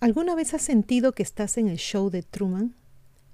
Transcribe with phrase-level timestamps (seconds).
[0.00, 2.74] ¿Alguna vez has sentido que estás en el show de Truman?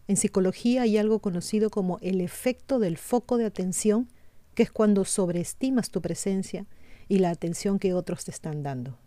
[0.09, 4.09] En psicología hay algo conocido como el efecto del foco de atención,
[4.57, 6.67] que es cuando sobreestimas tu presencia
[7.07, 8.99] y la atención que otros te están dando.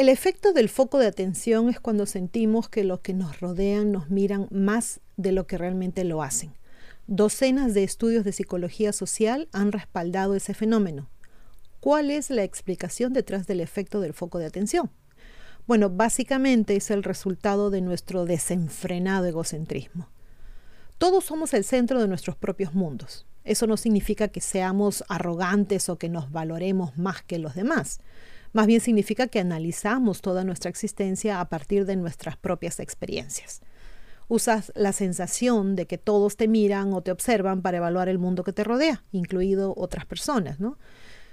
[0.00, 4.08] El efecto del foco de atención es cuando sentimos que los que nos rodean nos
[4.08, 6.54] miran más de lo que realmente lo hacen.
[7.06, 11.10] Docenas de estudios de psicología social han respaldado ese fenómeno.
[11.80, 14.90] ¿Cuál es la explicación detrás del efecto del foco de atención?
[15.66, 20.08] Bueno, básicamente es el resultado de nuestro desenfrenado egocentrismo.
[20.96, 23.26] Todos somos el centro de nuestros propios mundos.
[23.44, 28.00] Eso no significa que seamos arrogantes o que nos valoremos más que los demás.
[28.52, 33.60] Más bien significa que analizamos toda nuestra existencia a partir de nuestras propias experiencias.
[34.28, 38.44] Usas la sensación de que todos te miran o te observan para evaluar el mundo
[38.44, 40.78] que te rodea, incluido otras personas, ¿no?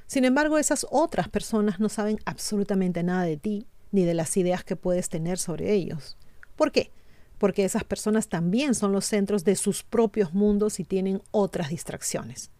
[0.07, 4.63] Sin embargo, esas otras personas no saben absolutamente nada de ti ni de las ideas
[4.63, 6.17] que puedes tener sobre ellos.
[6.55, 6.91] ¿Por qué?
[7.37, 12.51] Porque esas personas también son los centros de sus propios mundos y tienen otras distracciones.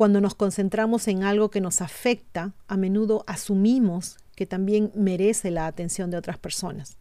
[0.00, 5.66] Cuando nos concentramos en algo que nos afecta, a menudo asumimos que también merece la
[5.66, 6.96] atención de otras personas.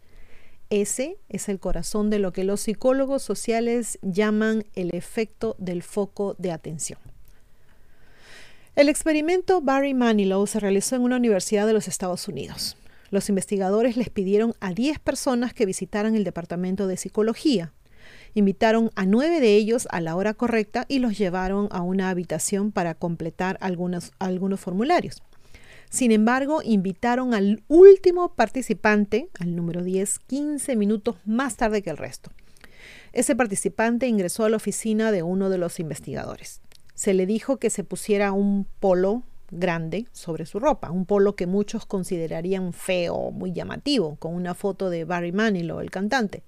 [0.70, 6.36] Ese es el corazón de lo que los psicólogos sociales llaman el efecto del foco
[6.40, 7.00] de atención.
[8.76, 12.76] El experimento Barry Manilow se realizó en una universidad de los Estados Unidos.
[13.12, 17.72] Los investigadores les pidieron a 10 personas que visitaran el departamento de psicología
[18.34, 22.72] Invitaron a nueve de ellos a la hora correcta y los llevaron a una habitación
[22.72, 25.22] para completar algunos, algunos formularios.
[25.90, 31.98] Sin embargo, invitaron al último participante, al número 10, 15 minutos más tarde que el
[31.98, 32.30] resto.
[33.12, 36.62] Ese participante ingresó a la oficina de uno de los investigadores.
[36.94, 41.48] Se le dijo que se pusiera un polo grande sobre su ropa, un polo que
[41.48, 46.44] muchos considerarían feo, muy llamativo, con una foto de Barry Manilow, el cantante.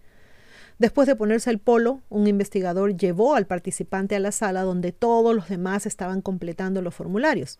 [0.79, 5.35] Después de ponerse el polo, un investigador llevó al participante a la sala donde todos
[5.35, 7.59] los demás estaban completando los formularios.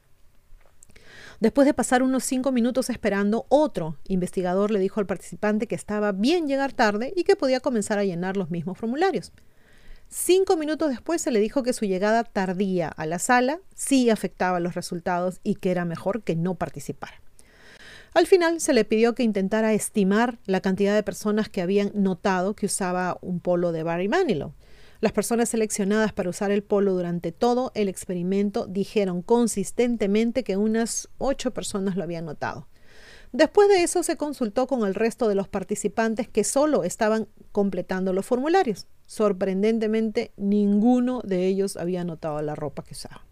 [1.40, 6.12] Después de pasar unos cinco minutos esperando, otro investigador le dijo al participante que estaba
[6.12, 9.32] bien llegar tarde y que podía comenzar a llenar los mismos formularios.
[10.08, 14.60] Cinco minutos después se le dijo que su llegada tardía a la sala sí afectaba
[14.60, 17.22] los resultados y que era mejor que no participara.
[18.14, 22.56] Al final se le pidió que intentara estimar la cantidad de personas que habían notado
[22.56, 24.54] que usaba un polo de Barry Manilow.
[25.00, 31.08] Las personas seleccionadas para usar el polo durante todo el experimento dijeron consistentemente que unas
[31.20, 32.68] ocho personas lo habían notado.
[33.32, 38.12] Después de eso se consultó con el resto de los participantes que solo estaban completando
[38.12, 38.88] los formularios.
[39.06, 43.26] Sorprendentemente, ninguno de ellos había notado la ropa que usaba.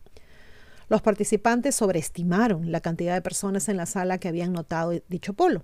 [0.89, 5.63] Los participantes sobreestimaron la cantidad de personas en la sala que habían notado dicho polo.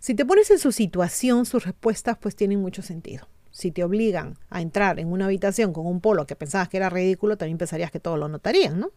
[0.00, 3.28] Si te pones en su situación, sus respuestas pues tienen mucho sentido.
[3.50, 6.90] Si te obligan a entrar en una habitación con un polo que pensabas que era
[6.90, 8.90] ridículo, también pensarías que todos lo notarían, ¿no?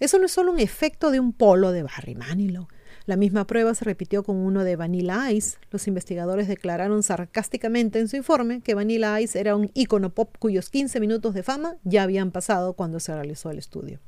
[0.00, 2.68] Eso no es solo un efecto de un polo de Barry Manilow.
[3.06, 5.58] La misma prueba se repitió con uno de Vanilla Ice.
[5.70, 10.70] Los investigadores declararon sarcásticamente en su informe que Vanilla Ice era un icono pop cuyos
[10.70, 14.00] 15 minutos de fama ya habían pasado cuando se realizó el estudio.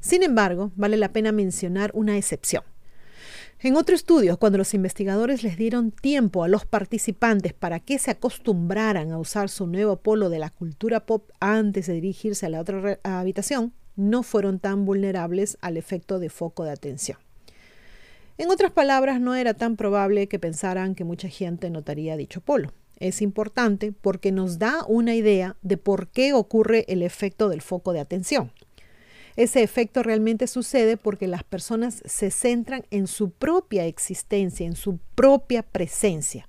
[0.00, 2.62] Sin embargo, vale la pena mencionar una excepción.
[3.60, 8.12] En otro estudio, cuando los investigadores les dieron tiempo a los participantes para que se
[8.12, 12.60] acostumbraran a usar su nuevo polo de la cultura pop antes de dirigirse a la
[12.60, 17.18] otra habitación, no fueron tan vulnerables al efecto de foco de atención.
[18.38, 22.72] En otras palabras, no era tan probable que pensaran que mucha gente notaría dicho polo.
[23.00, 27.92] Es importante porque nos da una idea de por qué ocurre el efecto del foco
[27.92, 28.52] de atención.
[29.36, 34.98] Ese efecto realmente sucede porque las personas se centran en su propia existencia, en su
[35.14, 36.48] propia presencia.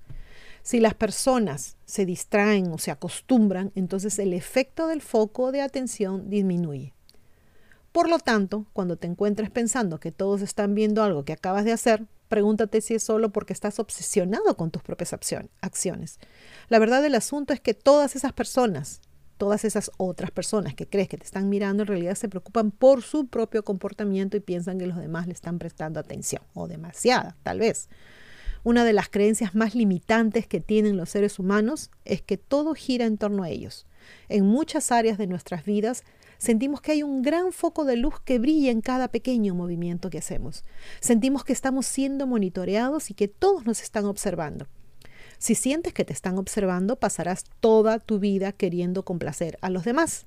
[0.62, 6.30] Si las personas se distraen o se acostumbran, entonces el efecto del foco de atención
[6.30, 6.94] disminuye.
[7.92, 11.72] Por lo tanto, cuando te encuentres pensando que todos están viendo algo que acabas de
[11.72, 16.20] hacer, pregúntate si es solo porque estás obsesionado con tus propias acciones.
[16.68, 19.02] La verdad del asunto es que todas esas personas
[19.40, 23.02] todas esas otras personas que crees que te están mirando en realidad se preocupan por
[23.02, 27.60] su propio comportamiento y piensan que los demás le están prestando atención, o demasiada, tal
[27.60, 27.88] vez.
[28.66, 33.06] Una de las creencias más limitantes que tienen los seres humanos es que todo gira
[33.06, 33.88] en torno a ellos.
[34.28, 36.04] En muchas áreas de nuestras vidas
[36.38, 40.18] sentimos que hay un gran foco de luz que brilla en cada pequeño movimiento que
[40.18, 40.66] hacemos.
[41.00, 44.68] Sentimos que estamos siendo monitoreados y que todos nos están observando.
[45.40, 50.26] Si sientes que te están observando, pasarás toda tu vida queriendo complacer a los demás.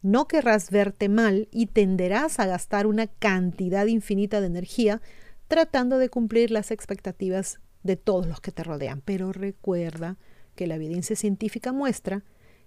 [0.00, 5.02] No querrás verte mal y tenderás a gastar una cantidad infinita de energía
[5.48, 9.02] tratando de cumplir las expectativas de todos los que te rodean.
[9.04, 10.16] Pero recuerda
[10.56, 12.24] que la evidencia científica muestra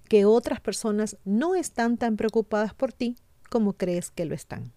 [0.07, 3.17] que otras personas no están tan preocupadas por ti
[3.50, 4.71] como crees que lo están.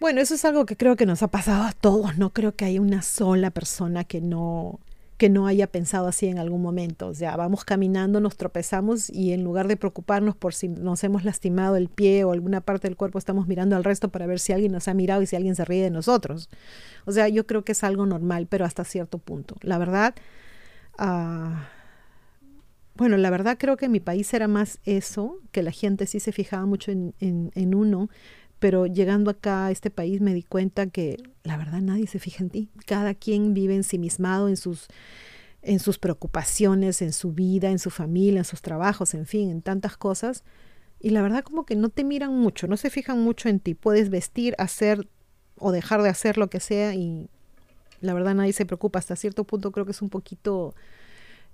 [0.00, 2.16] Bueno, eso es algo que creo que nos ha pasado a todos.
[2.16, 4.80] No creo que haya una sola persona que no,
[5.18, 7.08] que no haya pensado así en algún momento.
[7.08, 11.24] O sea, vamos caminando, nos tropezamos y en lugar de preocuparnos por si nos hemos
[11.26, 14.54] lastimado el pie o alguna parte del cuerpo, estamos mirando al resto para ver si
[14.54, 16.48] alguien nos ha mirado y si alguien se ríe de nosotros.
[17.04, 19.56] O sea, yo creo que es algo normal, pero hasta cierto punto.
[19.60, 20.14] La verdad,
[20.98, 21.56] uh,
[22.94, 26.20] bueno, la verdad creo que en mi país era más eso, que la gente sí
[26.20, 28.08] se fijaba mucho en, en, uno,
[28.60, 32.44] pero llegando acá a este país me di cuenta que la verdad nadie se fija
[32.44, 32.68] en ti.
[32.86, 34.86] Cada quien vive ensimismado en sus,
[35.62, 39.62] en sus preocupaciones, en su vida, en su familia, en sus trabajos, en fin, en
[39.62, 40.44] tantas cosas.
[41.00, 43.74] Y la verdad como que no te miran mucho, no se fijan mucho en ti.
[43.74, 45.08] Puedes vestir, hacer
[45.58, 47.28] o dejar de hacer lo que sea y
[48.00, 49.00] la verdad nadie se preocupa.
[49.00, 50.74] Hasta cierto punto creo que es un poquito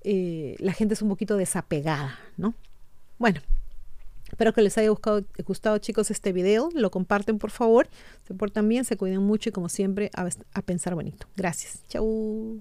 [0.09, 2.55] eh, la gente es un poquito desapegada, ¿no?
[3.19, 3.41] Bueno,
[4.37, 7.89] espero que les haya gustado, chicos este video, lo comparten por favor,
[8.29, 11.27] se portan bien, se cuiden mucho y como siempre a, a pensar bonito.
[11.37, 12.61] Gracias, chau.